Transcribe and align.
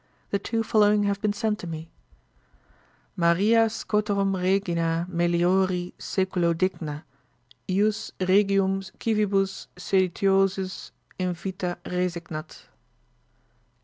The 0.31 0.39
two 0.39 0.63
following 0.63 1.03
have 1.03 1.21
been 1.21 1.31
sent 1.31 1.59
to 1.59 1.67
me: 1.67 1.91
"Maria 3.15 3.69
Scotorum 3.69 4.35
Regina 4.35 5.05
meliori 5.07 5.93
seculo 5.99 6.57
digna, 6.57 7.05
jus 7.69 8.11
regiitm 8.19 8.91
civibus 8.99 9.67
seditiosis 9.77 10.89
invita 11.19 11.77
resignat." 11.85 12.65